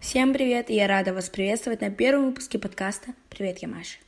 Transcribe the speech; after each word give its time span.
Всем 0.00 0.32
привет, 0.32 0.70
я 0.70 0.88
рада 0.88 1.12
вас 1.12 1.28
приветствовать 1.28 1.82
на 1.82 1.90
первом 1.90 2.28
выпуске 2.28 2.58
подкаста 2.58 3.12
«Привет, 3.28 3.58
я 3.58 3.68
Маша». 3.68 3.98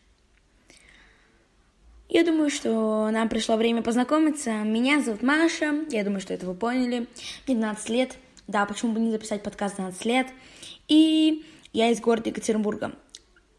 Я 2.08 2.24
думаю, 2.24 2.48
что 2.48 3.10
нам 3.10 3.28
пришло 3.28 3.56
время 3.56 3.82
познакомиться. 3.82 4.52
Меня 4.62 5.02
зовут 5.02 5.22
Маша, 5.22 5.84
я 5.90 6.02
думаю, 6.02 6.22
что 6.22 6.32
это 6.32 6.46
вы 6.46 6.54
поняли. 6.54 7.06
Мне 7.46 7.56
12 7.56 7.90
лет, 7.90 8.16
да, 8.48 8.64
почему 8.64 8.94
бы 8.94 9.00
не 9.00 9.10
записать 9.10 9.42
подкаст 9.42 9.76
12 9.76 10.04
лет. 10.06 10.28
И 10.88 11.44
я 11.74 11.90
из 11.90 12.00
города 12.00 12.30
Екатеринбурга. 12.30 12.92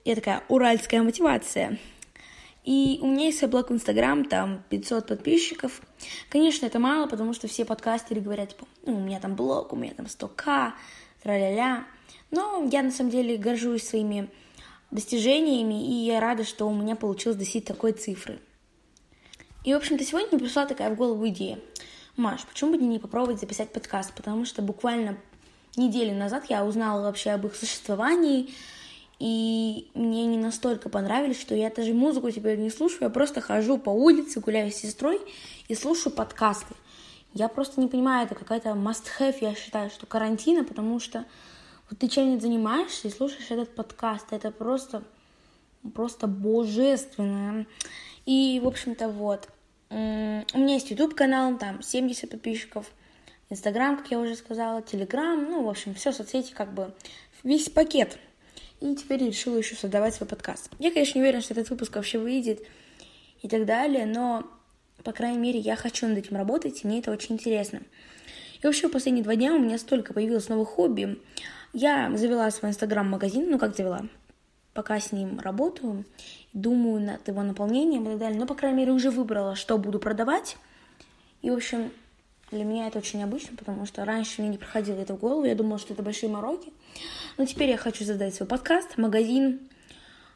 Я 0.04 0.16
такая 0.16 0.44
уральская 0.50 1.04
мотивация. 1.04 1.78
И 2.64 2.98
у 3.02 3.08
меня 3.08 3.28
есть 3.28 3.44
блог 3.46 3.70
в 3.70 3.74
Инстаграм, 3.74 4.26
там 4.26 4.64
500 4.70 5.06
подписчиков. 5.08 5.82
Конечно, 6.30 6.66
это 6.66 6.80
мало, 6.80 7.06
потому 7.06 7.34
что 7.34 7.48
все 7.48 7.64
подкастеры 7.64 8.22
говорят, 8.22 8.50
типа, 8.50 8.66
ну, 8.88 8.98
у 8.98 9.02
меня 9.02 9.20
там 9.20 9.36
блог, 9.36 9.72
у 9.72 9.76
меня 9.76 9.94
там 9.94 10.08
100к, 10.08 10.74
тра-ля-ля. 11.24 11.86
Но 12.32 12.68
я 12.72 12.84
на 12.84 12.92
самом 12.92 13.10
деле 13.10 13.38
горжусь 13.38 13.88
своими 13.88 14.30
достижениями, 14.92 15.86
и 15.88 16.06
я 16.06 16.20
рада, 16.20 16.44
что 16.44 16.68
у 16.68 16.74
меня 16.74 16.96
получилось 16.96 17.38
достичь 17.38 17.66
такой 17.66 17.94
цифры. 17.94 18.40
И, 19.64 19.74
в 19.74 19.78
общем-то, 19.78 20.04
сегодня 20.04 20.30
мне 20.32 20.40
пришла 20.40 20.66
такая 20.66 20.92
в 20.92 20.96
голову 20.96 21.28
идея. 21.30 21.60
Маш, 22.18 22.46
почему 22.46 22.72
бы 22.72 22.78
не 22.78 23.00
попробовать 23.00 23.40
записать 23.40 23.72
подкаст? 23.72 24.14
Потому 24.14 24.46
что 24.46 24.62
буквально 24.62 25.18
неделю 25.76 26.14
назад 26.14 26.46
я 26.50 26.66
узнала 26.66 27.02
вообще 27.02 27.32
об 27.32 27.46
их 27.48 27.56
существовании, 27.56 28.54
и 29.20 29.90
мне 29.94 30.26
не 30.26 30.38
настолько 30.38 30.90
понравились, 30.90 31.40
что 31.40 31.56
я 31.56 31.70
даже 31.70 31.94
музыку 31.94 32.30
теперь 32.30 32.60
не 32.60 32.70
слушаю, 32.70 33.04
я 33.04 33.10
просто 33.10 33.42
хожу 33.42 33.78
по 33.78 33.90
улице, 33.90 34.42
гуляю 34.42 34.72
с 34.72 34.76
сестрой 34.76 35.22
и 35.68 35.76
слушаю 35.76 36.14
подкасты. 36.14 36.76
Я 37.34 37.48
просто 37.48 37.82
не 37.82 37.88
понимаю, 37.88 38.26
это 38.26 38.36
какая-то 38.36 38.70
must-have, 38.70 39.38
я 39.42 39.56
считаю, 39.56 39.90
что 39.90 40.06
карантина, 40.06 40.64
потому 40.64 41.00
что 41.00 41.26
вот 41.90 42.00
ты 42.00 42.08
чем-нибудь 42.08 42.42
занимаешься 42.42 43.08
и 43.08 43.12
слушаешь 43.12 43.50
этот 43.50 43.74
подкаст, 43.76 44.28
это 44.32 44.52
просто, 44.52 45.04
просто 45.94 46.28
божественно. 46.28 47.66
И, 48.26 48.60
в 48.64 48.68
общем-то, 48.68 49.10
вот, 49.10 49.50
у 49.90 49.96
меня 49.96 50.74
есть 50.74 50.92
YouTube-канал, 50.92 51.58
там 51.58 51.82
70 51.82 52.30
подписчиков, 52.30 52.92
Инстаграм, 53.50 53.98
как 53.98 54.10
я 54.12 54.20
уже 54.20 54.36
сказала, 54.36 54.82
Телеграм, 54.82 55.44
ну, 55.44 55.64
в 55.64 55.70
общем, 55.70 55.94
все 55.96 56.12
соцсети, 56.12 56.54
как 56.54 56.74
бы, 56.74 56.94
весь 57.44 57.70
пакет– 57.70 58.18
и 58.84 58.96
теперь 58.96 59.26
решила 59.26 59.58
еще 59.58 59.76
создавать 59.76 60.14
свой 60.14 60.28
подкаст. 60.28 60.70
Я, 60.78 60.92
конечно, 60.92 61.18
не 61.18 61.24
уверена, 61.24 61.42
что 61.42 61.54
этот 61.54 61.70
выпуск 61.70 61.96
вообще 61.96 62.20
выйдет 62.20 62.62
и 63.42 63.48
так 63.48 63.66
далее, 63.66 64.06
но, 64.06 64.44
по 65.04 65.12
крайней 65.12 65.38
мере, 65.38 65.60
я 65.60 65.76
хочу 65.76 66.08
над 66.08 66.18
этим 66.18 66.38
работать, 66.38 66.84
и 66.84 66.88
мне 66.88 67.00
это 67.00 67.12
очень 67.12 67.36
интересно. 67.36 67.82
И 68.62 68.66
вообще, 68.66 68.88
последние 68.88 69.24
два 69.24 69.36
дня 69.36 69.54
у 69.54 69.60
меня 69.60 69.78
столько 69.78 70.14
появилось 70.14 70.50
новых 70.50 70.70
хобби. 70.70 71.20
Я 71.74 72.16
завела 72.16 72.50
свой 72.52 72.72
инстаграм-магазин, 72.72 73.50
ну 73.50 73.60
как 73.60 73.76
завела, 73.76 74.06
пока 74.74 75.00
с 75.00 75.12
ним 75.12 75.40
работаю, 75.40 76.06
думаю 76.54 77.02
над 77.02 77.28
его 77.28 77.42
наполнением 77.44 78.04
и 78.04 78.10
так 78.12 78.20
далее. 78.20 78.40
Но, 78.40 78.46
по 78.46 78.56
крайней 78.56 78.78
мере, 78.78 78.92
уже 78.92 79.12
выбрала, 79.12 79.56
что 79.56 79.78
буду 79.78 80.00
продавать. 80.00 80.58
И, 81.42 81.50
в 81.50 81.56
общем, 81.56 81.92
для 82.52 82.64
меня 82.64 82.88
это 82.88 83.00
очень 83.00 83.20
необычно, 83.20 83.58
потому 83.58 83.86
что 83.86 84.06
раньше 84.06 84.42
мне 84.42 84.52
не 84.52 84.58
приходило 84.58 85.00
это 85.00 85.16
в 85.16 85.20
голову. 85.20 85.46
Я 85.46 85.56
думала, 85.56 85.80
что 85.80 85.94
это 85.94 86.04
большие 86.04 86.30
мороки. 86.30 86.72
Но 87.38 87.46
теперь 87.46 87.70
я 87.70 87.78
хочу 87.78 88.06
создать 88.06 88.36
свой 88.36 88.48
подкаст, 88.48 88.98
магазин. 88.98 89.60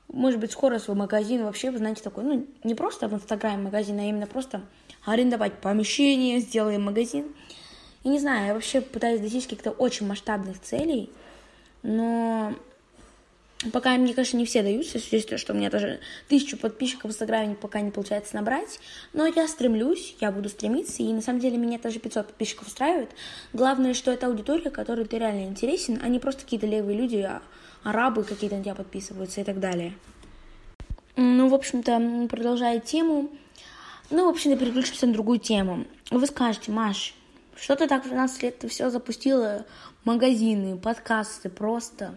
Может 0.08 0.40
быть, 0.40 0.52
скоро 0.52 0.80
свой 0.80 0.96
магазин. 0.96 1.44
Вообще, 1.44 1.70
вы 1.70 1.80
знаете, 1.80 2.02
такой, 2.02 2.24
ну, 2.24 2.48
не 2.64 2.76
просто 2.76 3.08
в 3.08 3.14
Инстаграме 3.14 3.64
магазин, 3.64 4.00
а 4.00 4.04
именно 4.04 4.28
просто 4.28 4.62
арендовать 5.06 5.54
помещение, 5.60 6.40
сделаем 6.40 6.84
магазин. 6.84 7.36
И 8.04 8.10
не 8.10 8.20
знаю, 8.20 8.48
я 8.48 8.54
вообще 8.54 8.82
пытаюсь 8.82 9.20
достичь 9.20 9.44
каких-то 9.44 9.72
очень 9.72 10.08
масштабных 10.08 10.62
целей, 10.62 11.10
но 11.84 12.54
Пока 13.74 13.98
мне, 13.98 14.14
конечно, 14.14 14.38
не 14.38 14.46
все 14.46 14.62
даются, 14.62 15.00
с 15.00 15.40
что 15.40 15.54
у 15.54 15.56
меня 15.56 15.72
даже 15.72 16.00
тысячу 16.28 16.58
подписчиков 16.58 17.10
в 17.10 17.14
Инстаграме 17.14 17.56
пока 17.56 17.82
не 17.82 17.90
получается 17.90 18.36
набрать. 18.36 18.80
Но 19.14 19.26
я 19.26 19.48
стремлюсь, 19.48 20.16
я 20.22 20.32
буду 20.32 20.48
стремиться, 20.48 21.02
и 21.02 21.12
на 21.12 21.22
самом 21.22 21.40
деле 21.40 21.58
меня 21.58 21.80
даже 21.80 21.98
500 21.98 22.28
подписчиков 22.28 22.68
устраивает. 22.68 23.10
Главное, 23.54 23.96
что 23.96 24.12
это 24.12 24.28
аудитория, 24.28 24.70
которой 24.70 25.06
ты 25.06 25.18
реально 25.18 25.46
интересен, 25.46 26.00
а 26.04 26.08
не 26.08 26.20
просто 26.20 26.44
какие-то 26.44 26.68
левые 26.68 27.00
люди, 27.00 27.18
а 27.18 27.42
арабы 27.84 28.24
какие-то 28.24 28.58
на 28.58 28.64
тебя 28.64 28.76
подписываются 28.76 29.42
и 29.42 29.44
так 29.44 29.60
далее. 29.60 29.94
Ну, 31.16 31.50
в 31.50 31.54
общем-то, 31.54 32.28
продолжая 32.30 32.80
тему, 32.80 33.30
ну, 34.10 34.26
в 34.26 34.30
общем-то, 34.30 34.58
переключимся 34.58 35.08
на 35.08 35.14
другую 35.14 35.40
тему. 35.40 35.86
Вы 36.12 36.26
скажете, 36.28 36.72
Маш, 36.72 37.16
что 37.56 37.76
ты 37.76 37.88
так 37.88 38.06
в 38.06 38.10
12 38.10 38.44
лет 38.44 38.64
все 38.70 38.90
запустила? 38.90 39.66
Магазины, 40.04 40.78
подкасты, 40.78 41.50
просто 41.50 42.16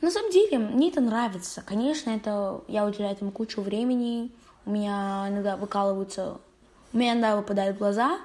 на 0.00 0.12
самом 0.12 0.30
деле, 0.30 0.58
мне 0.58 0.90
это 0.90 1.00
нравится. 1.00 1.62
Конечно, 1.66 2.10
это 2.10 2.62
я 2.68 2.86
уделяю 2.86 3.12
этому 3.12 3.32
кучу 3.32 3.60
времени. 3.60 4.30
У 4.64 4.70
меня 4.70 5.26
иногда 5.28 5.56
выкалываются, 5.56 6.38
у 6.92 6.96
меня 6.96 7.12
иногда 7.12 7.36
выпадают 7.36 7.78
глаза, 7.78 8.18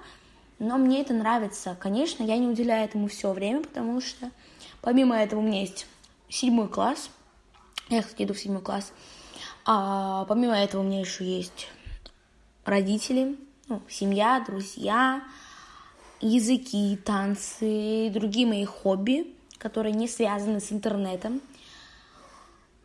но 0.59 0.77
мне 0.77 1.01
это 1.01 1.13
нравится. 1.13 1.75
Конечно, 1.79 2.23
я 2.23 2.37
не 2.37 2.47
уделяю 2.47 2.85
этому 2.85 3.07
все 3.07 3.31
время, 3.31 3.61
потому 3.61 4.01
что 4.01 4.29
помимо 4.81 5.15
этого 5.15 5.39
у 5.39 5.43
меня 5.43 5.61
есть 5.61 5.87
седьмой 6.33 6.67
класс. 6.67 7.09
Я, 7.89 8.01
кстати, 8.01 8.23
иду 8.23 8.33
в 8.33 8.39
седьмой 8.39 8.61
класс. 8.61 8.91
А 9.65 10.25
помимо 10.25 10.55
этого 10.55 10.81
у 10.81 10.83
меня 10.83 10.99
еще 10.99 11.23
есть 11.23 11.67
родители, 12.65 13.37
ну, 13.67 13.81
семья, 13.87 14.43
друзья, 14.45 15.23
языки, 16.21 16.97
танцы, 16.97 18.09
другие 18.11 18.47
мои 18.47 18.65
хобби, 18.65 19.33
которые 19.57 19.93
не 19.93 20.07
связаны 20.07 20.59
с 20.59 20.71
интернетом. 20.71 21.41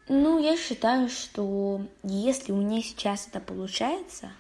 Ну, 0.09 0.39
я 0.39 0.57
считаю, 0.57 1.09
что 1.09 1.81
если 2.03 2.53
у 2.53 2.57
меня 2.57 2.83
сейчас 2.83 3.27
это 3.27 3.41
получается, 3.41 4.31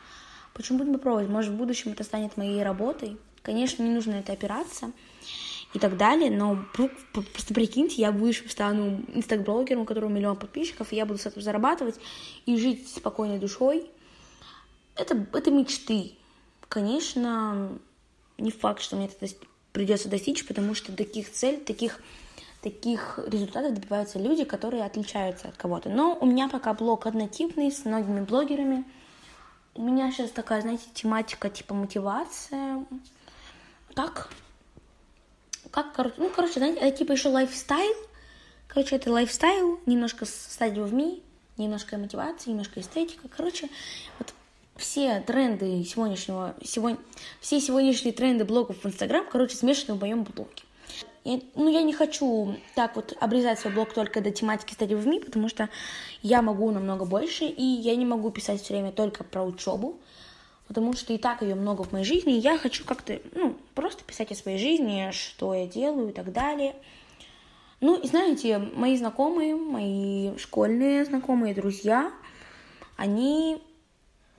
почему 0.54 0.78
бы 0.78 0.84
не 0.84 0.92
попробовать? 0.92 1.28
Может, 1.28 1.52
в 1.52 1.56
будущем 1.56 1.92
это 1.92 2.04
станет 2.04 2.36
моей 2.36 2.62
работой. 2.62 3.16
Конечно, 3.42 3.82
не 3.82 3.90
нужно 3.90 4.14
это 4.14 4.32
опираться 4.32 4.92
и 5.74 5.78
так 5.78 5.96
далее, 5.96 6.30
но 6.30 6.58
просто 6.72 7.52
прикиньте, 7.52 7.96
я 7.96 8.10
в 8.10 8.16
будущем 8.16 8.48
стану 8.48 9.02
инстагблогером, 9.14 9.82
у 9.82 9.84
которого 9.84 10.10
миллион 10.10 10.36
подписчиков, 10.36 10.92
и 10.92 10.96
я 10.96 11.04
буду 11.04 11.18
с 11.18 11.26
этого 11.26 11.42
зарабатывать 11.42 11.96
и 12.46 12.56
жить 12.56 12.88
спокойной 12.88 13.38
душой. 13.38 13.90
Это, 14.96 15.26
это 15.32 15.50
мечты. 15.50 16.12
Конечно, 16.68 17.78
не 18.38 18.50
факт, 18.50 18.82
что 18.82 18.96
мне 18.96 19.06
это 19.06 19.34
придется 19.72 20.08
достичь, 20.08 20.46
потому 20.46 20.74
что 20.74 20.92
таких 20.92 21.30
целей, 21.30 21.58
таких 21.58 22.00
таких 22.62 23.20
результатов 23.26 23.74
добиваются 23.74 24.18
люди, 24.18 24.44
которые 24.44 24.84
отличаются 24.84 25.48
от 25.48 25.56
кого-то. 25.56 25.88
Но 25.88 26.18
у 26.20 26.26
меня 26.26 26.48
пока 26.48 26.74
блог 26.74 27.06
однотипный, 27.06 27.70
с 27.70 27.84
многими 27.84 28.20
блогерами. 28.20 28.84
У 29.74 29.82
меня 29.82 30.10
сейчас 30.10 30.30
такая, 30.30 30.62
знаете, 30.62 30.84
тематика 30.92 31.50
типа 31.50 31.74
мотивация. 31.74 32.84
Так. 33.94 34.30
Как, 35.70 35.92
короче, 35.92 36.14
ну, 36.18 36.30
короче, 36.30 36.54
знаете, 36.54 36.80
это 36.80 36.98
типа 36.98 37.12
еще 37.12 37.28
lifestyle. 37.28 37.94
Короче, 38.68 38.96
это 38.96 39.10
lifestyle, 39.10 39.80
немножко 39.86 40.26
study 40.26 40.84
with 40.84 40.92
me, 40.92 41.22
немножко 41.56 41.96
мотивации, 41.96 42.50
немножко 42.50 42.80
эстетика. 42.80 43.28
Короче, 43.28 43.68
вот 44.18 44.32
все 44.76 45.20
тренды 45.26 45.84
сегодняшнего, 45.84 46.54
сегодня, 46.64 46.98
все 47.40 47.60
сегодняшние 47.60 48.14
тренды 48.14 48.44
блогов 48.44 48.82
в 48.82 48.86
Инстаграм, 48.86 49.24
короче, 49.30 49.56
смешаны 49.56 49.94
в 49.94 50.00
моем 50.00 50.24
блоге. 50.24 50.62
Я, 51.24 51.40
ну, 51.56 51.68
я 51.68 51.82
не 51.82 51.92
хочу 51.92 52.56
так 52.74 52.96
вот 52.96 53.14
обрезать 53.20 53.58
свой 53.58 53.74
блог 53.74 53.92
только 53.92 54.20
до 54.20 54.30
тематики 54.30 54.72
study 54.72 54.94
with 54.94 55.06
me, 55.06 55.20
потому 55.20 55.48
что 55.48 55.68
я 56.22 56.40
могу 56.40 56.70
намного 56.70 57.04
больше, 57.04 57.44
и 57.44 57.62
я 57.62 57.96
не 57.96 58.06
могу 58.06 58.30
писать 58.30 58.62
все 58.62 58.74
время 58.74 58.92
только 58.92 59.24
про 59.24 59.44
учебу, 59.44 60.00
потому 60.68 60.94
что 60.94 61.12
и 61.12 61.18
так 61.18 61.42
ее 61.42 61.54
много 61.54 61.82
в 61.82 61.92
моей 61.92 62.06
жизни, 62.06 62.36
и 62.36 62.40
я 62.40 62.56
хочу 62.56 62.84
как-то, 62.84 63.20
ну, 63.34 63.57
просто 63.78 64.02
писать 64.02 64.32
о 64.32 64.34
своей 64.34 64.58
жизни, 64.58 65.10
что 65.12 65.54
я 65.54 65.68
делаю 65.68 66.08
и 66.08 66.12
так 66.12 66.32
далее. 66.32 66.74
Ну, 67.80 67.96
и 67.96 68.08
знаете, 68.08 68.58
мои 68.58 68.96
знакомые, 68.96 69.54
мои 69.54 70.36
школьные 70.36 71.04
знакомые, 71.04 71.54
друзья, 71.54 72.12
они 72.96 73.62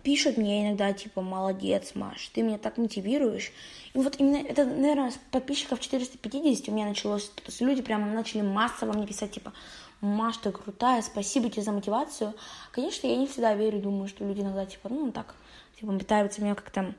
пишут 0.04 0.36
мне 0.36 0.68
иногда, 0.68 0.92
типа, 0.92 1.22
молодец, 1.22 1.96
Маш, 1.96 2.28
ты 2.34 2.42
меня 2.42 2.58
так 2.58 2.78
мотивируешь. 2.78 3.54
И 3.94 3.98
вот 3.98 4.20
именно 4.20 4.46
это, 4.46 4.66
наверное, 4.66 5.12
с 5.12 5.20
подписчиков 5.32 5.80
450 5.80 6.68
у 6.68 6.74
меня 6.74 6.88
началось. 6.88 7.32
Люди 7.62 7.82
прямо 7.82 8.08
начали 8.08 8.42
массово 8.42 8.92
мне 8.92 9.08
писать, 9.08 9.32
типа, 9.32 9.54
Маш, 10.02 10.36
ты 10.36 10.52
крутая, 10.52 11.02
спасибо 11.02 11.50
тебе 11.50 11.62
за 11.62 11.72
мотивацию. 11.72 12.34
Конечно, 12.74 13.08
я 13.08 13.16
не 13.16 13.28
всегда 13.28 13.54
верю, 13.54 13.80
думаю, 13.80 14.10
что 14.10 14.26
люди 14.26 14.42
иногда, 14.42 14.66
типа, 14.66 14.90
ну, 14.90 15.14
так, 15.14 15.34
типа, 15.80 15.98
пытаются 15.98 16.42
меня 16.42 16.56
как-то, 16.56 16.94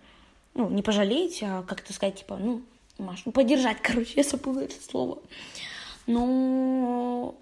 ну, 0.54 0.68
не 0.68 0.82
пожалеть, 0.82 1.42
а 1.42 1.62
как-то 1.62 1.92
сказать, 1.92 2.16
типа, 2.16 2.36
ну, 2.36 2.62
Маш, 2.98 3.22
ну, 3.24 3.32
поддержать, 3.32 3.78
короче, 3.82 4.12
я 4.16 4.22
забыла 4.22 4.60
это 4.60 4.74
слово. 4.82 5.18
Но 6.06 7.34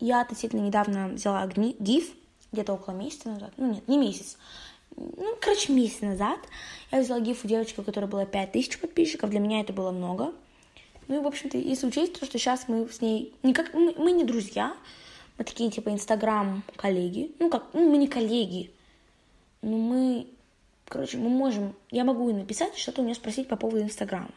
я 0.00 0.20
относительно 0.20 0.60
недавно 0.60 1.08
взяла 1.08 1.46
гиф, 1.46 2.10
где-то 2.52 2.74
около 2.74 2.94
месяца 2.94 3.28
назад, 3.30 3.52
ну 3.56 3.74
нет, 3.74 3.88
не 3.88 3.98
месяц, 3.98 4.38
ну, 4.96 5.36
короче, 5.40 5.72
месяц 5.72 6.00
назад 6.00 6.38
я 6.92 7.00
взяла 7.00 7.20
гиф 7.20 7.44
у 7.44 7.48
девочки, 7.48 7.80
у 7.80 7.82
которой 7.82 8.06
было 8.06 8.26
5000 8.26 8.78
подписчиков, 8.78 9.30
для 9.30 9.40
меня 9.40 9.60
это 9.60 9.72
было 9.72 9.90
много. 9.90 10.32
Ну 11.08 11.20
и, 11.20 11.22
в 11.22 11.26
общем-то, 11.26 11.58
если 11.58 11.86
учесть 11.86 12.18
то, 12.18 12.24
что 12.24 12.38
сейчас 12.38 12.66
мы 12.68 12.88
с 12.88 13.00
ней... 13.00 13.34
Не 13.42 13.52
как, 13.52 13.74
мы, 13.74 13.94
мы 13.98 14.12
не 14.12 14.24
друзья, 14.24 14.74
мы 15.36 15.44
такие, 15.44 15.70
типа, 15.70 15.90
инстаграм-коллеги. 15.90 17.32
Ну, 17.40 17.50
как, 17.50 17.66
ну, 17.74 17.90
мы 17.90 17.98
не 17.98 18.08
коллеги. 18.08 18.70
Но 19.60 19.76
мы, 19.76 20.26
короче, 20.88 21.18
мы 21.18 21.28
можем... 21.28 21.74
Я 21.90 22.04
могу 22.04 22.28
ей 22.28 22.34
написать, 22.34 22.76
что-то 22.76 23.02
у 23.02 23.04
нее 23.04 23.14
спросить 23.14 23.48
по 23.48 23.56
поводу 23.56 23.82
инстаграма. 23.82 24.30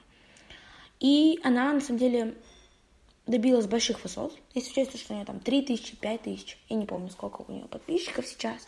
И 1.00 1.40
она, 1.44 1.74
на 1.74 1.82
самом 1.82 2.00
деле, 2.00 2.36
добилась 3.28 3.68
больших 3.68 4.04
высот. 4.04 4.38
Если 4.54 4.72
учесть, 4.72 5.00
что 5.00 5.14
у 5.14 5.16
нее 5.18 5.26
там 5.26 5.40
3 5.40 5.62
тысячи, 5.64 5.96
5 5.96 6.22
тысяч, 6.22 6.58
я 6.70 6.76
не 6.76 6.86
помню, 6.86 7.10
сколько 7.10 7.44
у 7.48 7.52
нее 7.52 7.66
подписчиков 7.66 8.26
сейчас. 8.26 8.68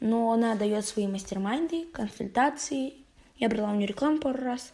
Но 0.00 0.32
она 0.32 0.54
дает 0.56 0.84
свои 0.86 1.06
мастер-майнды, 1.06 1.86
консультации. 1.86 2.94
Я 3.36 3.48
брала 3.48 3.70
у 3.70 3.74
нее 3.74 3.86
рекламу 3.86 4.18
пару 4.18 4.42
раз. 4.42 4.72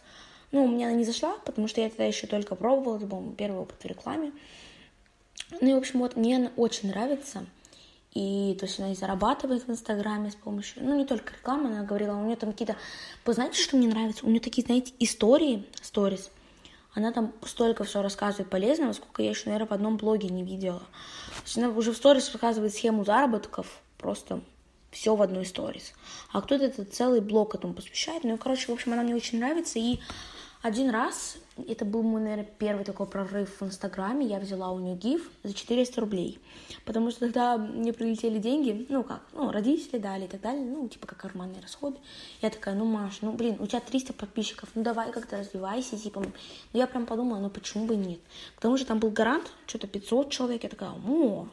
Ну, 0.51 0.65
у 0.65 0.67
меня 0.67 0.87
она 0.87 0.97
не 0.97 1.05
зашла, 1.05 1.37
потому 1.45 1.67
что 1.67 1.81
я 1.81 1.89
тогда 1.89 2.05
еще 2.05 2.27
только 2.27 2.55
пробовала, 2.55 2.97
это 2.97 3.05
был 3.05 3.31
первый 3.37 3.61
опыт 3.61 3.81
в 3.81 3.85
рекламе. 3.85 4.33
Ну 5.61 5.69
и, 5.69 5.73
в 5.73 5.77
общем, 5.77 5.99
вот 5.99 6.15
мне 6.15 6.37
она 6.37 6.51
очень 6.55 6.89
нравится. 6.89 7.45
И 8.13 8.57
то 8.59 8.65
есть 8.65 8.77
она 8.79 8.91
и 8.91 8.95
зарабатывает 8.95 9.67
в 9.67 9.71
Инстаграме 9.71 10.31
с 10.31 10.35
помощью, 10.35 10.83
ну 10.83 10.97
не 10.97 11.05
только 11.05 11.33
рекламы, 11.33 11.69
она 11.69 11.83
говорила, 11.83 12.15
у 12.15 12.25
нее 12.25 12.35
там 12.35 12.51
какие-то, 12.51 12.75
вы 13.25 13.33
знаете, 13.33 13.61
что 13.61 13.77
мне 13.77 13.87
нравится? 13.87 14.25
У 14.25 14.29
нее 14.29 14.41
такие, 14.41 14.65
знаете, 14.65 14.93
истории, 14.99 15.65
сторис. 15.81 16.29
Она 16.93 17.13
там 17.13 17.33
столько 17.45 17.85
все 17.85 18.01
рассказывает 18.01 18.49
полезного, 18.49 18.91
сколько 18.91 19.21
я 19.21 19.29
еще, 19.29 19.43
наверное, 19.45 19.69
в 19.69 19.71
одном 19.71 19.95
блоге 19.95 20.27
не 20.27 20.43
видела. 20.43 20.79
То 20.79 21.43
есть 21.45 21.57
она 21.57 21.69
уже 21.69 21.93
в 21.93 21.97
сторис 21.97 22.29
рассказывает 22.33 22.73
схему 22.73 23.05
заработков, 23.05 23.79
просто 23.97 24.41
все 24.91 25.15
в 25.15 25.21
одной 25.21 25.45
сторис. 25.45 25.93
А 26.33 26.41
кто-то 26.41 26.65
этот 26.65 26.93
целый 26.93 27.21
блог 27.21 27.55
этому 27.55 27.73
посвящает. 27.73 28.25
Ну, 28.25 28.37
короче, 28.37 28.67
в 28.67 28.71
общем, 28.71 28.91
она 28.91 29.03
мне 29.03 29.15
очень 29.15 29.39
нравится. 29.39 29.79
И 29.79 29.99
один 30.61 30.91
раз, 30.91 31.37
это 31.67 31.85
был 31.85 32.03
мой, 32.03 32.21
наверное, 32.21 32.45
первый 32.45 32.85
такой 32.85 33.07
прорыв 33.07 33.61
в 33.61 33.65
Инстаграме, 33.65 34.27
я 34.27 34.39
взяла 34.39 34.71
у 34.71 34.79
нее 34.79 34.95
гиф 34.95 35.31
за 35.43 35.55
400 35.55 35.99
рублей, 35.99 36.39
потому 36.85 37.09
что 37.09 37.21
тогда 37.21 37.57
мне 37.57 37.93
прилетели 37.93 38.37
деньги, 38.37 38.85
ну 38.89 39.03
как, 39.03 39.23
ну 39.33 39.51
родители 39.51 39.97
дали 39.97 40.25
и 40.25 40.27
так 40.27 40.41
далее, 40.41 40.63
ну 40.63 40.87
типа 40.87 41.07
как 41.07 41.17
карманные 41.17 41.61
расходы. 41.61 41.97
Я 42.43 42.51
такая, 42.51 42.75
ну 42.75 42.85
Маш, 42.85 43.21
ну 43.21 43.31
блин, 43.31 43.57
у 43.59 43.65
тебя 43.65 43.79
300 43.79 44.13
подписчиков, 44.13 44.69
ну 44.75 44.83
давай 44.83 45.11
как-то 45.11 45.37
развивайся, 45.37 45.97
типа. 45.97 46.21
Ну 46.21 46.31
я 46.73 46.85
прям 46.85 47.07
подумала, 47.07 47.39
ну 47.39 47.49
почему 47.49 47.85
бы 47.85 47.95
нет. 47.95 48.19
К 48.55 48.61
тому 48.61 48.77
же 48.77 48.85
там 48.85 48.99
был 48.99 49.09
гарант, 49.09 49.51
что-то 49.65 49.87
500 49.87 50.29
человек, 50.29 50.63
я 50.63 50.69
такая, 50.69 50.91
о, 50.91 51.47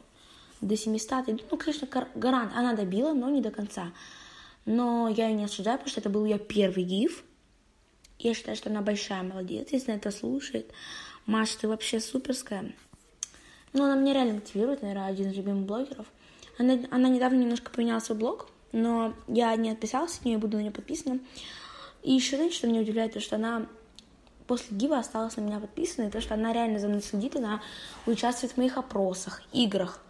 до 0.61 0.77
700, 0.77 1.49
ну 1.49 1.57
конечно, 1.57 1.87
гарант, 2.13 2.51
она 2.55 2.73
добила, 2.73 3.13
но 3.13 3.29
не 3.29 3.41
до 3.41 3.49
конца. 3.49 3.91
Но 4.65 5.09
я 5.09 5.29
ее 5.29 5.33
не 5.33 5.45
осуждаю, 5.45 5.79
потому 5.79 5.89
что 5.89 5.99
это 5.99 6.09
был 6.11 6.25
ее 6.25 6.37
первый 6.37 6.83
гиф, 6.83 7.23
я 8.19 8.33
считаю, 8.33 8.57
что 8.57 8.69
она 8.69 8.81
большая 8.81 9.23
молодец, 9.23 9.69
если 9.71 9.91
она 9.91 9.99
это 9.99 10.11
слушает. 10.11 10.71
Маша, 11.25 11.57
ты 11.59 11.67
вообще 11.67 11.99
суперская. 11.99 12.73
Ну, 13.71 13.83
она 13.83 13.95
меня 13.95 14.13
реально 14.13 14.33
мотивирует, 14.35 14.81
наверное, 14.81 15.07
один 15.07 15.29
из 15.29 15.37
любимых 15.37 15.65
блогеров. 15.65 16.05
Она, 16.57 16.79
она 16.91 17.07
недавно 17.07 17.37
немножко 17.37 17.71
поменяла 17.71 17.99
свой 17.99 18.17
блог, 18.17 18.49
но 18.71 19.13
я 19.27 19.55
не 19.55 19.71
отписалась 19.71 20.17
от 20.17 20.25
нее, 20.25 20.37
буду 20.37 20.57
на 20.57 20.61
нее 20.61 20.71
подписана. 20.71 21.19
И 22.03 22.11
еще, 22.11 22.35
знаете, 22.35 22.55
что 22.55 22.67
меня 22.67 22.81
удивляет, 22.81 23.13
то, 23.13 23.19
что 23.19 23.37
она 23.37 23.67
после 24.47 24.75
Гива 24.75 24.97
осталась 24.97 25.37
на 25.37 25.41
меня 25.41 25.59
подписана, 25.59 26.07
и 26.07 26.11
то, 26.11 26.19
что 26.19 26.33
она 26.33 26.51
реально 26.51 26.79
за 26.79 26.87
мной 26.87 27.01
следит, 27.01 27.35
она 27.35 27.61
участвует 28.05 28.53
в 28.53 28.57
моих 28.57 28.77
опросах, 28.77 29.43
играх. 29.53 30.01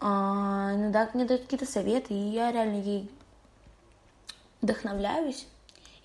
А, 0.00 0.72
иногда 0.74 1.10
мне 1.12 1.26
дает 1.26 1.42
какие-то 1.42 1.70
советы, 1.70 2.14
и 2.14 2.30
я 2.30 2.50
реально 2.50 2.80
ей 2.80 3.10
вдохновляюсь 4.62 5.46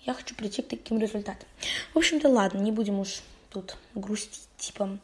я 0.06 0.14
хочу 0.14 0.34
прийти 0.34 0.62
к 0.62 0.68
таким 0.68 0.98
результатам. 0.98 1.48
В 1.92 1.98
общем-то, 1.98 2.28
ладно, 2.28 2.58
не 2.58 2.70
будем 2.70 3.00
уж 3.00 3.22
тут 3.50 3.76
грустить, 3.94 4.48
типа, 4.56 4.98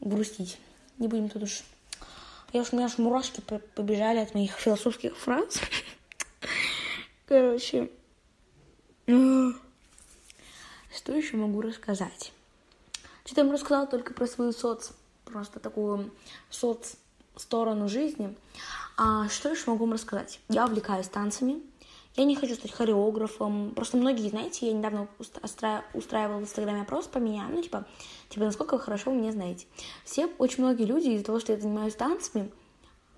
грустить. 0.00 0.58
Не 0.98 1.08
будем 1.08 1.28
тут 1.28 1.42
уж... 1.42 1.62
Я 2.52 2.62
уж, 2.62 2.72
у 2.72 2.76
меня 2.76 2.86
аж 2.86 2.96
мурашки 2.96 3.42
побежали 3.74 4.18
от 4.18 4.34
моих 4.34 4.52
философских 4.52 5.16
фраз. 5.16 5.60
Короче, 7.26 7.90
что 9.04 9.12
еще 11.12 11.36
могу 11.36 11.60
рассказать? 11.60 12.32
Что-то 13.24 13.42
я 13.42 13.44
вам 13.44 13.52
рассказала 13.52 13.86
только 13.86 14.14
про 14.14 14.26
свою 14.26 14.52
соц, 14.52 14.92
просто 15.26 15.60
такую 15.60 16.10
соц 16.48 16.94
сторону 17.36 17.88
жизни. 17.88 18.34
А 18.96 19.28
что 19.28 19.50
еще 19.50 19.70
могу 19.70 19.84
вам 19.84 19.92
рассказать? 19.92 20.40
Я 20.48 20.64
увлекаюсь 20.64 21.08
танцами, 21.08 21.60
я 22.18 22.24
не 22.24 22.36
хочу 22.36 22.54
стать 22.54 22.72
хореографом. 22.72 23.72
Просто 23.74 23.96
многие, 23.96 24.28
знаете, 24.28 24.66
я 24.66 24.72
недавно 24.72 25.08
устраивала 25.94 26.38
в 26.38 26.42
Инстаграме 26.42 26.82
опрос 26.82 27.06
по 27.06 27.18
меня, 27.18 27.46
ну, 27.48 27.62
типа, 27.62 27.86
типа, 28.28 28.44
насколько 28.44 28.74
вы 28.74 28.80
хорошо 28.80 29.10
вы 29.10 29.18
меня 29.18 29.32
знаете. 29.32 29.66
Все, 30.04 30.28
очень 30.38 30.64
многие 30.64 30.84
люди 30.84 31.08
из-за 31.08 31.24
того, 31.24 31.40
что 31.40 31.52
я 31.52 31.60
занимаюсь 31.60 31.94
танцами, 31.94 32.50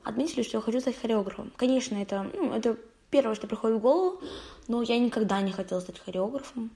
отметили, 0.02 0.42
что 0.42 0.58
я 0.58 0.62
хочу 0.62 0.80
стать 0.80 1.00
хореографом. 1.00 1.52
Конечно, 1.56 1.96
это, 1.96 2.30
ну, 2.34 2.52
это 2.52 2.76
первое, 3.10 3.34
что 3.34 3.46
приходит 3.46 3.78
в 3.78 3.80
голову, 3.80 4.20
но 4.68 4.82
я 4.82 4.98
никогда 4.98 5.40
не 5.40 5.52
хотела 5.52 5.80
стать 5.80 5.98
хореографом 5.98 6.70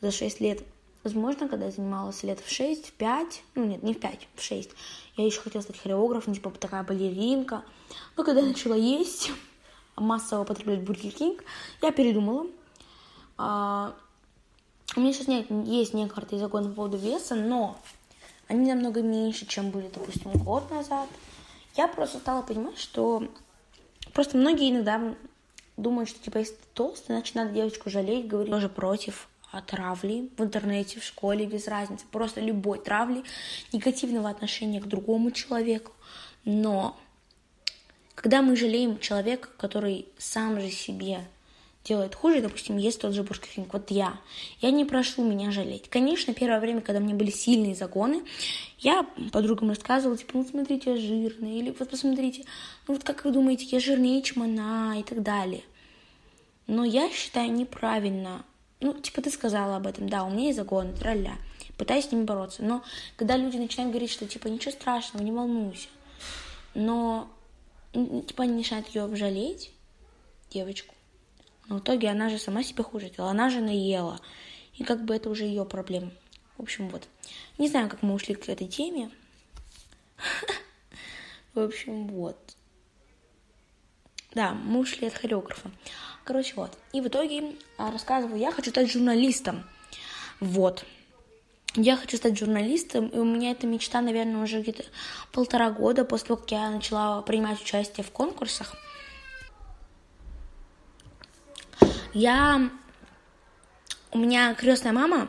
за 0.00 0.10
6 0.10 0.40
лет. 0.40 0.62
Возможно, 1.04 1.48
когда 1.48 1.66
я 1.66 1.70
занималась 1.70 2.22
лет 2.24 2.40
в 2.40 2.50
6, 2.50 2.86
в 2.86 2.92
5, 2.92 3.42
ну 3.54 3.64
нет, 3.64 3.82
не 3.82 3.94
в 3.94 4.00
5, 4.00 4.28
в 4.34 4.42
6, 4.42 4.70
я 5.16 5.24
еще 5.24 5.40
хотела 5.40 5.62
стать 5.62 5.78
хореографом, 5.78 6.34
типа 6.34 6.50
такая 6.50 6.82
балеринка. 6.82 7.62
Но 8.16 8.24
когда 8.24 8.40
я 8.40 8.48
начала 8.48 8.74
есть, 8.74 9.30
массово 10.00 10.42
употреблять 10.42 10.82
Бургер 10.82 11.12
Кинг, 11.12 11.44
я 11.82 11.92
передумала. 11.92 12.46
А, 13.36 13.94
у 14.96 15.00
меня 15.00 15.12
сейчас 15.12 15.28
нет, 15.28 15.46
есть 15.66 15.94
некоторые 15.94 16.40
загоны 16.40 16.70
по 16.70 16.76
поводу 16.76 16.96
веса, 16.96 17.34
но 17.34 17.76
они 18.48 18.72
намного 18.72 19.02
меньше, 19.02 19.46
чем 19.46 19.70
были, 19.70 19.90
допустим, 19.94 20.32
год 20.32 20.70
назад. 20.70 21.08
Я 21.76 21.86
просто 21.88 22.18
стала 22.18 22.42
понимать, 22.42 22.78
что 22.78 23.22
просто 24.12 24.36
многие 24.36 24.70
иногда 24.70 25.14
думают, 25.76 26.08
что 26.08 26.18
типа 26.18 26.38
если 26.38 26.54
ты 26.54 26.66
толстый, 26.74 27.12
значит 27.12 27.34
надо 27.34 27.52
девочку 27.52 27.90
жалеть, 27.90 28.26
говорить 28.26 28.50
тоже 28.50 28.68
против 28.68 29.28
травли 29.66 30.30
в 30.36 30.42
интернете, 30.42 31.00
в 31.00 31.04
школе, 31.04 31.46
без 31.46 31.68
разницы, 31.68 32.04
просто 32.10 32.40
любой 32.40 32.78
травли, 32.78 33.24
негативного 33.72 34.28
отношения 34.28 34.80
к 34.80 34.86
другому 34.86 35.30
человеку. 35.30 35.92
Но 36.44 36.96
когда 38.20 38.42
мы 38.42 38.56
жалеем 38.56 38.98
человека, 38.98 39.48
который 39.56 40.08
сам 40.18 40.60
же 40.60 40.70
себе 40.72 41.20
делает 41.84 42.16
хуже, 42.16 42.42
допустим, 42.42 42.76
есть 42.76 43.00
тот 43.00 43.14
же 43.14 43.22
Бургер 43.22 43.46
Кинг, 43.46 43.72
вот 43.72 43.92
я, 43.92 44.18
я 44.60 44.72
не 44.72 44.84
прошу 44.84 45.22
меня 45.22 45.52
жалеть. 45.52 45.88
Конечно, 45.88 46.34
первое 46.34 46.58
время, 46.58 46.80
когда 46.80 46.98
у 46.98 47.04
меня 47.04 47.14
были 47.14 47.30
сильные 47.30 47.76
загоны, 47.76 48.24
я 48.80 49.06
подругам 49.30 49.68
рассказывала, 49.68 50.18
типа, 50.18 50.32
ну, 50.34 50.44
смотрите, 50.44 50.94
я 50.94 50.96
жирная, 50.96 51.60
или 51.60 51.72
вот 51.78 51.88
посмотрите, 51.88 52.44
ну, 52.88 52.94
вот 52.94 53.04
как 53.04 53.24
вы 53.24 53.30
думаете, 53.30 53.66
я 53.66 53.78
жирнее, 53.78 54.20
чем 54.22 54.42
она, 54.42 54.96
и 54.98 55.04
так 55.04 55.22
далее. 55.22 55.62
Но 56.66 56.84
я 56.84 57.08
считаю 57.10 57.52
неправильно, 57.52 58.44
ну, 58.80 58.94
типа, 58.94 59.22
ты 59.22 59.30
сказала 59.30 59.76
об 59.76 59.86
этом, 59.86 60.08
да, 60.08 60.24
у 60.24 60.30
меня 60.30 60.46
есть 60.46 60.58
загоны, 60.58 60.92
тролля, 60.92 61.36
пытаюсь 61.76 62.06
с 62.06 62.10
ними 62.10 62.24
бороться, 62.24 62.64
но 62.64 62.82
когда 63.14 63.36
люди 63.36 63.58
начинают 63.58 63.92
говорить, 63.92 64.10
что, 64.10 64.26
типа, 64.26 64.48
ничего 64.48 64.72
страшного, 64.72 65.22
не 65.22 65.30
волнуйся, 65.30 65.86
но 66.74 67.30
типа 68.22 68.42
не 68.42 68.54
начинает 68.54 68.88
ее 68.88 69.14
жалеть, 69.16 69.72
девочку. 70.50 70.94
Но 71.68 71.76
в 71.76 71.80
итоге 71.80 72.08
она 72.08 72.28
же 72.30 72.38
сама 72.38 72.62
себе 72.62 72.82
хуже 72.82 73.08
сделала, 73.08 73.32
она 73.32 73.50
же 73.50 73.60
наела. 73.60 74.20
И 74.74 74.84
как 74.84 75.04
бы 75.04 75.14
это 75.14 75.28
уже 75.28 75.44
ее 75.44 75.64
проблема. 75.64 76.10
В 76.56 76.62
общем, 76.62 76.88
вот. 76.88 77.06
Не 77.58 77.68
знаю, 77.68 77.88
как 77.88 78.02
мы 78.02 78.14
ушли 78.14 78.34
к 78.34 78.48
этой 78.48 78.68
теме. 78.68 79.10
В 81.54 81.60
общем, 81.60 82.06
вот. 82.08 82.36
Да, 84.32 84.52
мы 84.52 84.80
ушли 84.80 85.06
от 85.06 85.14
хореографа. 85.14 85.70
Короче, 86.24 86.54
вот. 86.56 86.76
И 86.92 87.00
в 87.00 87.08
итоге 87.08 87.54
а, 87.78 87.90
рассказываю, 87.90 88.38
я 88.38 88.52
хочу 88.52 88.70
стать 88.70 88.90
журналистом. 88.90 89.64
Вот. 90.40 90.84
Я 91.74 91.96
хочу 91.96 92.16
стать 92.16 92.38
журналистом, 92.38 93.08
и 93.08 93.18
у 93.18 93.24
меня 93.24 93.50
эта 93.50 93.66
мечта, 93.66 94.00
наверное, 94.00 94.42
уже 94.42 94.62
где-то 94.62 94.84
полтора 95.32 95.70
года 95.70 96.04
после 96.04 96.28
того, 96.28 96.40
как 96.40 96.50
я 96.50 96.70
начала 96.70 97.22
принимать 97.22 97.60
участие 97.60 98.04
в 98.04 98.10
конкурсах. 98.10 98.74
Я... 102.14 102.70
У 104.10 104.18
меня 104.18 104.54
крестная 104.54 104.92
мама. 104.92 105.28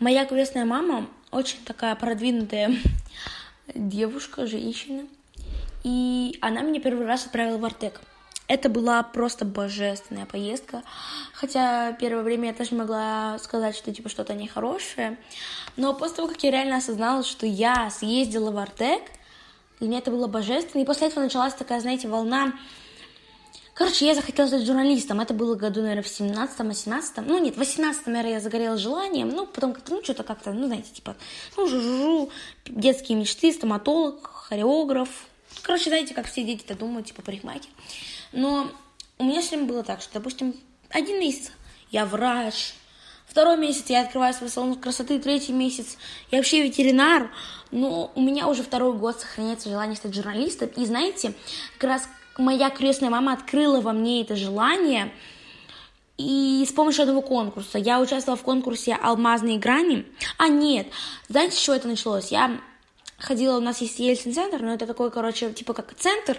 Моя 0.00 0.26
крестная 0.26 0.64
мама 0.64 1.06
очень 1.30 1.64
такая 1.64 1.94
продвинутая 1.94 2.76
девушка, 3.74 4.46
женщина. 4.46 5.06
И 5.84 6.36
она 6.40 6.62
меня 6.62 6.80
первый 6.80 7.06
раз 7.06 7.26
отправила 7.26 7.58
в 7.58 7.64
Артек. 7.64 8.00
Это 8.50 8.68
была 8.68 9.04
просто 9.04 9.44
божественная 9.44 10.26
поездка. 10.26 10.82
Хотя 11.34 11.92
первое 11.92 12.24
время 12.24 12.48
я 12.48 12.52
тоже 12.52 12.74
могла 12.74 13.38
сказать, 13.38 13.76
что 13.76 13.94
типа 13.94 14.08
что-то 14.08 14.34
нехорошее. 14.34 15.18
Но 15.76 15.94
после 15.94 16.16
того, 16.16 16.26
как 16.26 16.42
я 16.42 16.50
реально 16.50 16.78
осознала, 16.78 17.22
что 17.22 17.46
я 17.46 17.88
съездила 17.90 18.50
в 18.50 18.58
Артек, 18.58 19.02
для 19.78 19.86
меня 19.86 19.98
это 19.98 20.10
было 20.10 20.26
божественно. 20.26 20.82
И 20.82 20.84
после 20.84 21.06
этого 21.06 21.22
началась 21.22 21.54
такая, 21.54 21.80
знаете, 21.80 22.08
волна 22.08 22.52
Короче, 23.72 24.04
я 24.04 24.16
захотела 24.16 24.48
стать 24.48 24.66
журналистом. 24.66 25.20
Это 25.20 25.32
было 25.32 25.54
году, 25.54 25.80
наверное, 25.82 26.02
в 26.02 26.08
17-м, 26.08 26.74
17 26.74 27.18
Ну, 27.28 27.38
нет, 27.38 27.54
в 27.54 27.58
18 27.58 28.08
наверное, 28.08 28.32
я 28.32 28.40
загорела 28.40 28.76
желанием. 28.76 29.28
Ну, 29.28 29.46
потом 29.46 29.74
как-то, 29.74 29.94
ну, 29.94 30.02
что-то 30.02 30.24
как-то, 30.24 30.52
ну, 30.52 30.66
знаете, 30.66 30.90
типа, 30.92 31.14
ну, 31.56 31.68
жужу, 31.68 32.30
детские 32.66 33.16
мечты, 33.16 33.52
стоматолог, 33.52 34.26
хореограф. 34.26 35.08
Короче, 35.62 35.90
знаете, 35.90 36.14
как 36.14 36.26
все 36.26 36.42
дети-то 36.42 36.74
думают, 36.74 37.06
типа, 37.06 37.22
парикмахер. 37.22 37.70
Но 38.32 38.70
у 39.18 39.24
меня 39.24 39.40
все 39.40 39.56
время 39.56 39.68
было 39.68 39.82
так, 39.82 40.00
что, 40.00 40.14
допустим, 40.14 40.54
один 40.90 41.20
месяц 41.20 41.52
я 41.90 42.06
врач, 42.06 42.74
Второй 43.30 43.56
месяц 43.56 43.84
я 43.90 44.00
открываю 44.00 44.34
свой 44.34 44.50
салон 44.50 44.74
красоты, 44.74 45.20
третий 45.20 45.52
месяц 45.52 45.98
я 46.32 46.38
вообще 46.38 46.64
ветеринар, 46.64 47.30
но 47.70 48.10
у 48.16 48.20
меня 48.20 48.48
уже 48.48 48.64
второй 48.64 48.92
год 48.94 49.20
сохраняется 49.20 49.68
желание 49.68 49.94
стать 49.94 50.16
журналистом. 50.16 50.68
И 50.76 50.84
знаете, 50.84 51.32
как 51.78 51.90
раз 51.90 52.08
моя 52.38 52.70
крестная 52.70 53.08
мама 53.08 53.32
открыла 53.34 53.80
во 53.80 53.92
мне 53.92 54.22
это 54.22 54.34
желание, 54.34 55.12
и 56.18 56.66
с 56.68 56.72
помощью 56.72 57.04
этого 57.04 57.20
конкурса. 57.20 57.78
Я 57.78 58.00
участвовала 58.00 58.36
в 58.36 58.42
конкурсе 58.42 58.94
«Алмазные 59.00 59.58
грани». 59.58 60.06
А, 60.36 60.48
нет, 60.48 60.88
знаете, 61.28 61.56
с 61.56 61.60
чего 61.60 61.76
это 61.76 61.86
началось? 61.86 62.32
Я 62.32 62.60
ходила, 63.20 63.56
у 63.56 63.60
нас 63.60 63.80
есть 63.80 63.98
Ельцин-центр, 63.98 64.60
но 64.60 64.74
это 64.74 64.86
такой, 64.86 65.10
короче, 65.10 65.52
типа 65.52 65.74
как 65.74 65.94
центр, 65.94 66.38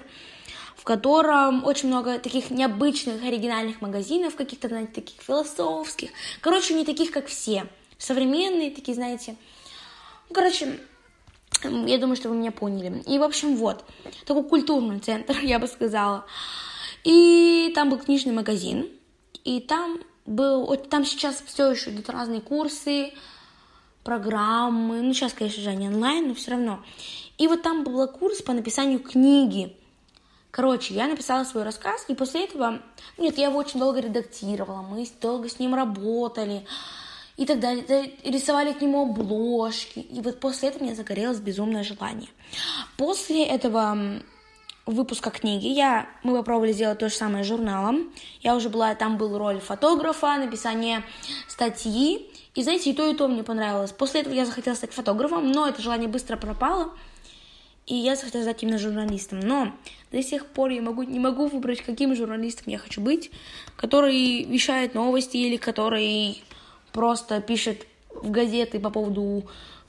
в 0.76 0.84
котором 0.84 1.64
очень 1.64 1.90
много 1.90 2.20
таких 2.20 2.50
необычных, 2.50 3.24
оригинальных 3.24 3.82
магазинов, 3.82 4.36
каких-то, 4.36 4.68
знаете, 4.68 4.94
таких 4.94 5.22
философских. 5.22 6.10
Короче, 6.42 6.74
не 6.74 6.86
таких, 6.86 7.12
как 7.12 7.28
все. 7.28 7.68
Современные 7.98 8.72
такие, 8.72 8.96
знаете. 8.96 9.36
Ну, 10.30 10.36
короче, 10.36 10.80
я 11.64 11.98
думаю, 12.00 12.16
что 12.16 12.30
вы 12.30 12.36
меня 12.36 12.52
поняли. 12.52 13.04
И, 13.06 13.20
в 13.20 13.24
общем, 13.24 13.56
вот. 13.56 13.86
Такой 14.26 14.44
культурный 14.44 15.00
центр, 15.00 15.38
я 15.44 15.60
бы 15.60 15.68
сказала. 15.68 16.26
И 17.04 17.72
там 17.76 17.90
был 17.90 18.00
книжный 18.00 18.34
магазин. 18.34 18.90
И 19.44 19.60
там 19.60 20.00
был... 20.26 20.76
Там 20.78 21.06
сейчас 21.06 21.44
все 21.46 21.72
еще 21.72 21.92
идут 21.92 22.10
разные 22.10 22.42
курсы, 22.42 23.14
программы. 24.04 25.02
Ну, 25.02 25.14
сейчас, 25.14 25.34
конечно 25.34 25.62
же, 25.62 25.70
они 25.70 25.88
онлайн, 25.88 26.28
но 26.28 26.34
все 26.34 26.52
равно. 26.52 26.84
И 27.38 27.48
вот 27.48 27.62
там 27.62 27.84
был 27.84 28.08
курс 28.08 28.42
по 28.42 28.54
написанию 28.54 29.00
книги. 29.00 29.76
Короче, 30.52 30.94
я 30.94 31.08
написала 31.08 31.46
свой 31.46 31.64
рассказ, 31.64 32.06
и 32.10 32.14
после 32.14 32.44
этого... 32.44 32.82
Нет, 33.18 33.38
я 33.38 33.48
его 33.48 33.60
очень 33.60 33.80
долго 33.80 34.02
редактировала, 34.02 34.82
мы 34.82 35.08
долго 35.22 35.48
с 35.48 35.60
ним 35.60 35.74
работали 35.74 36.66
и 37.38 37.46
так 37.46 37.60
далее. 37.60 38.14
Рисовали 38.24 38.74
к 38.74 38.82
нему 38.82 39.10
обложки. 39.10 40.00
И 40.00 40.22
вот 40.22 40.40
после 40.40 40.70
этого 40.70 40.84
мне 40.84 40.94
загорелось 40.94 41.40
безумное 41.40 41.84
желание. 41.84 42.30
После 42.98 43.46
этого 43.46 44.22
выпуска 44.86 45.30
книги 45.30 45.68
я, 45.68 46.08
мы 46.24 46.36
попробовали 46.36 46.72
сделать 46.72 47.00
то 47.00 47.10
же 47.10 47.16
самое 47.16 47.44
с 47.44 47.48
журналом. 47.48 48.12
Я 48.42 48.56
уже 48.56 48.70
была, 48.70 48.96
там 48.96 49.18
был 49.18 49.38
роль 49.38 49.60
фотографа, 49.60 50.38
написание 50.38 51.04
статьи. 51.48 52.28
И 52.56 52.64
знаете, 52.64 52.90
и 52.90 52.94
то, 52.94 53.08
и 53.08 53.16
то 53.16 53.28
мне 53.28 53.44
понравилось. 53.44 53.92
После 53.92 54.22
этого 54.22 54.34
я 54.34 54.46
захотела 54.46 54.76
стать 54.76 54.92
фотографом, 54.92 55.52
но 55.52 55.68
это 55.68 55.82
желание 55.82 56.10
быстро 56.10 56.38
пропало. 56.38 56.92
И 57.88 57.96
я 57.96 58.16
захотела 58.16 58.44
стать 58.44 58.64
именно 58.64 58.78
журналистом. 58.78 59.40
Но 59.40 59.72
до 60.12 60.22
сих 60.22 60.46
пор 60.48 60.70
я 60.72 60.82
могу, 60.82 61.04
не 61.04 61.20
могу 61.20 61.48
выбрать, 61.48 61.82
каким 61.82 62.16
журналистом 62.16 62.66
я 62.68 62.78
хочу 62.78 63.02
быть, 63.02 63.32
который 63.76 64.44
вещает 64.44 64.94
новости 64.94 65.38
или 65.38 65.58
который 65.58 66.44
просто 66.92 67.42
пишет 67.42 67.88
в 68.10 68.30
газеты 68.30 68.80
по 68.80 68.90
поводу 68.90 69.44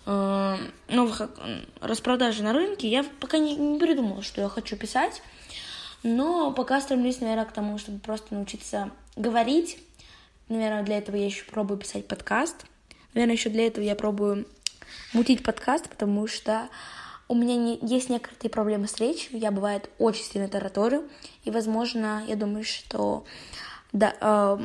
новых 0.04 1.20
э, 1.20 1.60
распродажи 1.80 2.42
на 2.42 2.52
рынке. 2.52 2.88
Я 2.88 3.04
пока 3.20 3.38
не, 3.38 3.54
не 3.56 3.78
придумала, 3.78 4.22
что 4.22 4.40
я 4.40 4.48
хочу 4.48 4.76
писать. 4.76 5.22
Но 6.02 6.52
пока 6.52 6.80
стремлюсь, 6.80 7.20
наверное, 7.20 7.44
к 7.44 7.52
тому, 7.52 7.78
чтобы 7.78 8.00
просто 8.00 8.34
научиться 8.34 8.90
говорить. 9.16 9.78
Наверное, 10.48 10.82
для 10.82 10.98
этого 10.98 11.16
я 11.16 11.26
еще 11.26 11.44
пробую 11.44 11.78
писать 11.78 12.08
подкаст. 12.08 12.66
Наверное, 13.14 13.36
еще 13.36 13.50
для 13.50 13.66
этого 13.66 13.84
я 13.84 13.94
пробую 13.94 14.46
мутить 15.12 15.42
подкаст, 15.42 15.88
потому 15.88 16.26
что 16.26 16.68
у 17.28 17.34
меня 17.34 17.56
не, 17.56 17.78
есть 17.82 18.10
некоторые 18.10 18.50
проблемы 18.50 18.88
с 18.88 18.98
речью, 18.98 19.38
я 19.38 19.50
бывает 19.50 19.88
очень 19.98 20.24
сильно 20.24 20.48
тараторю, 20.48 21.08
и, 21.44 21.50
возможно, 21.50 22.22
я 22.26 22.36
думаю, 22.36 22.64
что 22.64 23.24
да, 23.92 24.14
э, 24.20 24.58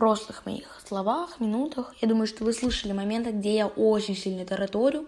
прошлых 0.00 0.46
моих 0.46 0.80
словах, 0.88 1.40
минутах, 1.40 1.94
я 2.00 2.08
думаю, 2.08 2.26
что 2.26 2.42
вы 2.42 2.54
слышали 2.54 2.92
моменты, 2.92 3.32
где 3.32 3.54
я 3.54 3.66
очень 3.66 4.16
сильно 4.16 4.46
тараторю, 4.46 5.06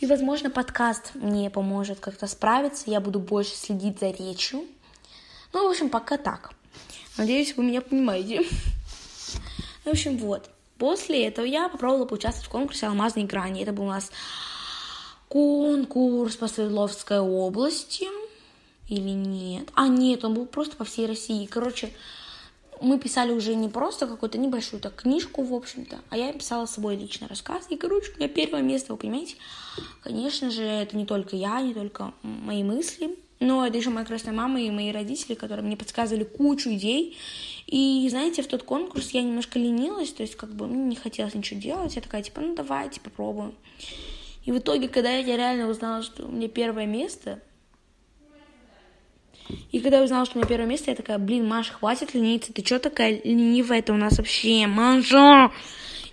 и, 0.00 0.06
возможно, 0.06 0.50
подкаст 0.50 1.12
мне 1.14 1.48
поможет 1.48 1.98
как-то 1.98 2.26
справиться, 2.26 2.90
я 2.90 3.00
буду 3.00 3.20
больше 3.20 3.54
следить 3.54 3.98
за 4.00 4.10
речью. 4.10 4.66
Ну, 5.54 5.66
в 5.66 5.70
общем, 5.70 5.88
пока 5.88 6.18
так. 6.18 6.50
Надеюсь, 7.16 7.56
вы 7.56 7.64
меня 7.64 7.80
понимаете. 7.80 8.42
В 9.84 9.88
общем, 9.88 10.18
вот. 10.18 10.50
После 10.76 11.26
этого 11.26 11.46
я 11.46 11.70
попробовала 11.70 12.04
поучаствовать 12.04 12.46
в 12.46 12.52
конкурсе 12.52 12.86
«Алмазные 12.86 13.24
грани». 13.24 13.62
Это 13.62 13.72
был 13.72 13.84
у 13.84 13.88
нас 13.88 14.10
конкурс 15.28 16.36
по 16.36 16.48
Свердловской 16.48 17.20
области 17.20 18.06
или 18.88 19.08
нет? 19.08 19.70
А, 19.74 19.88
нет, 19.88 20.22
он 20.22 20.34
был 20.34 20.44
просто 20.44 20.76
по 20.76 20.84
всей 20.84 21.06
России. 21.06 21.46
Короче, 21.46 21.90
мы 22.80 22.98
писали 22.98 23.32
уже 23.32 23.54
не 23.54 23.68
просто 23.68 24.06
какую-то 24.06 24.38
небольшую 24.38 24.80
так 24.80 24.94
книжку, 24.94 25.42
в 25.42 25.54
общем-то, 25.54 25.98
а 26.10 26.16
я 26.16 26.32
писала 26.32 26.66
с 26.66 26.74
собой 26.74 26.96
личный 26.96 27.28
рассказ. 27.28 27.66
И, 27.70 27.76
короче, 27.76 28.12
у 28.12 28.18
меня 28.18 28.28
первое 28.28 28.62
место, 28.62 28.92
вы 28.92 28.98
понимаете? 28.98 29.36
Конечно 30.02 30.50
же, 30.50 30.62
это 30.62 30.96
не 30.96 31.06
только 31.06 31.36
я, 31.36 31.60
не 31.60 31.74
только 31.74 32.12
мои 32.22 32.62
мысли, 32.62 33.16
но 33.40 33.66
это 33.66 33.78
еще 33.78 33.90
моя 33.90 34.04
красная 34.04 34.34
мама 34.34 34.60
и 34.60 34.70
мои 34.70 34.90
родители, 34.90 35.34
которые 35.34 35.64
мне 35.64 35.76
подсказывали 35.76 36.24
кучу 36.24 36.70
идей. 36.70 37.16
И, 37.66 38.06
знаете, 38.10 38.42
в 38.42 38.48
тот 38.48 38.62
конкурс 38.62 39.10
я 39.10 39.22
немножко 39.22 39.58
ленилась, 39.58 40.12
то 40.12 40.22
есть 40.22 40.36
как 40.36 40.54
бы 40.54 40.66
мне 40.66 40.84
не 40.84 40.96
хотелось 40.96 41.34
ничего 41.34 41.60
делать. 41.60 41.94
Я 41.96 42.02
такая, 42.02 42.22
типа, 42.22 42.40
ну 42.40 42.54
давайте 42.54 43.00
попробуем. 43.00 43.54
И 44.44 44.50
в 44.50 44.58
итоге, 44.58 44.88
когда 44.88 45.10
я 45.10 45.36
реально 45.36 45.68
узнала, 45.68 46.02
что 46.02 46.26
у 46.26 46.30
меня 46.30 46.48
первое 46.48 46.86
место, 46.86 47.40
и 49.72 49.80
когда 49.80 49.98
я 49.98 50.04
узнала, 50.04 50.24
что 50.26 50.36
у 50.36 50.38
меня 50.38 50.48
первое 50.48 50.66
место, 50.66 50.90
я 50.90 50.96
такая, 50.96 51.18
блин, 51.18 51.46
Маша, 51.46 51.72
хватит 51.72 52.14
лениться, 52.14 52.52
ты 52.52 52.64
что 52.64 52.78
такая 52.78 53.20
ленивая 53.22 53.78
это 53.78 53.92
у 53.92 53.96
нас 53.96 54.18
вообще, 54.18 54.66
Маша? 54.66 55.50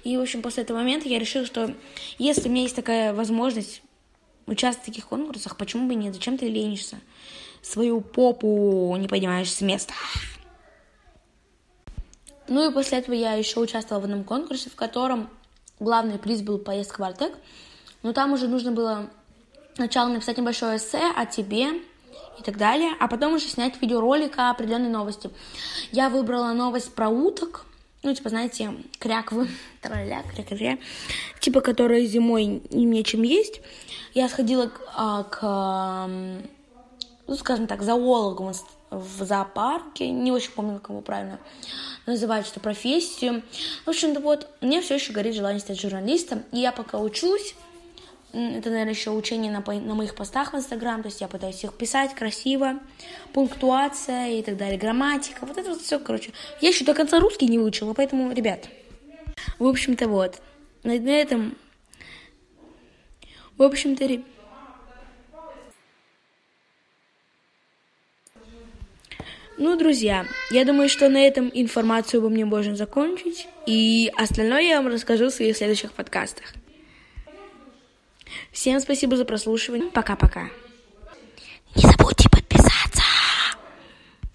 И, 0.03 0.17
в 0.17 0.21
общем, 0.21 0.41
после 0.41 0.63
этого 0.63 0.77
момента 0.77 1.09
я 1.09 1.19
решила, 1.19 1.45
что 1.45 1.73
если 2.17 2.47
у 2.47 2.51
меня 2.51 2.63
есть 2.63 2.75
такая 2.75 3.13
возможность 3.13 3.81
участвовать 4.45 4.83
в 4.83 4.91
таких 4.91 5.07
конкурсах, 5.07 5.57
почему 5.57 5.87
бы 5.87 5.95
нет? 5.95 6.13
Зачем 6.13 6.37
ты 6.37 6.47
ленишься? 6.47 6.97
Свою 7.61 8.01
попу 8.01 8.95
не 8.97 9.07
поднимаешь 9.07 9.51
с 9.51 9.61
места. 9.61 9.93
Ну 12.47 12.69
и 12.69 12.73
после 12.73 12.99
этого 12.99 13.15
я 13.15 13.33
еще 13.33 13.59
участвовала 13.59 14.01
в 14.01 14.05
одном 14.05 14.23
конкурсе, 14.23 14.69
в 14.69 14.75
котором 14.75 15.29
главный 15.79 16.19
приз 16.19 16.41
был 16.43 16.59
поездка 16.59 17.01
в 17.01 17.03
Артек 17.03 17.33
но 18.05 18.13
там 18.13 18.33
уже 18.33 18.47
нужно 18.47 18.71
было 18.71 19.09
сначала 19.73 20.09
написать 20.09 20.37
небольшое 20.37 20.77
эссе 20.77 21.11
о 21.15 21.25
тебе 21.25 21.69
и 22.39 22.43
так 22.43 22.57
далее, 22.57 22.91
а 23.00 23.07
потом 23.07 23.34
уже 23.34 23.45
снять 23.45 23.81
видеоролик 23.81 24.38
о 24.38 24.51
определенной 24.51 24.89
новости. 24.89 25.29
Я 25.91 26.10
выбрала 26.10 26.53
новость 26.53 26.93
про 26.93 27.10
уток, 27.10 27.65
ну, 28.03 28.13
типа, 28.13 28.29
знаете, 28.29 28.74
кряквы, 29.00 29.48
траля, 29.81 30.24
кря 30.48 30.77
типа, 31.39 31.62
которые 31.62 32.05
зимой 32.05 32.62
им 32.69 32.91
нечем 32.91 33.24
есть. 33.24 33.62
Я 34.13 34.29
сходила 34.29 34.72
а, 34.95 35.24
к 35.24 36.07
ну, 37.27 37.36
скажем 37.36 37.67
так, 37.67 37.81
зоологу 37.81 38.53
в 38.91 39.24
зоопарке, 39.24 40.10
не 40.10 40.31
очень 40.31 40.51
помню, 40.51 40.79
как 40.79 40.89
его 40.89 41.01
правильно 41.01 41.39
называть 42.05 42.50
эту 42.50 42.60
профессию. 42.60 43.41
В 43.86 43.89
общем-то, 43.89 44.19
вот, 44.19 44.48
мне 44.62 44.81
все 44.81 44.95
еще 44.95 45.12
горит 45.12 45.36
желание 45.36 45.60
стать 45.60 45.81
журналистом, 45.81 46.43
и 46.51 46.60
я 46.60 46.72
пока 46.72 47.00
учусь, 47.00 47.55
это, 48.35 48.69
наверное, 48.69 48.93
еще 48.93 49.11
учение 49.11 49.51
на, 49.51 49.61
на 49.61 49.95
моих 49.95 50.13
постах 50.15 50.53
в 50.53 50.57
Инстаграм, 50.57 51.01
то 51.01 51.07
есть 51.07 51.21
я 51.21 51.27
пытаюсь 51.27 51.63
их 51.63 51.73
писать 51.73 52.13
красиво, 52.13 52.79
пунктуация 53.33 54.31
и 54.31 54.43
так 54.43 54.57
далее, 54.57 54.77
грамматика, 54.77 55.45
вот 55.45 55.57
это 55.57 55.69
вот 55.69 55.81
все, 55.81 55.99
короче. 55.99 56.31
Я 56.59 56.69
еще 56.69 56.83
до 56.83 56.93
конца 56.93 57.19
русский 57.19 57.47
не 57.47 57.57
выучила, 57.57 57.93
поэтому, 57.93 58.31
ребят, 58.33 58.67
в 59.57 59.65
общем-то, 59.65 60.09
вот, 60.09 60.41
на, 60.83 60.99
на 60.99 61.09
этом, 61.09 61.55
в 63.57 63.63
общем-то, 63.63 64.05
ребят, 64.05 64.25
Ну, 69.57 69.77
друзья, 69.77 70.25
я 70.51 70.65
думаю, 70.65 70.89
что 70.89 71.07
на 71.07 71.25
этом 71.25 71.49
информацию 71.53 72.19
обо 72.19 72.27
мне 72.27 72.43
можно 72.43 72.75
закончить, 72.75 73.47
и 73.65 74.11
остальное 74.17 74.63
я 74.63 74.81
вам 74.81 74.91
расскажу 74.91 75.29
в 75.29 75.33
своих 75.33 75.55
следующих 75.55 75.93
подкастах. 75.93 76.53
Всем 78.51 78.79
спасибо 78.79 79.17
за 79.17 79.25
прослушивание. 79.25 79.89
Пока-пока. 79.91 80.49
Не 81.75 81.81
забудьте 81.81 82.29
подписываться. 82.29 82.44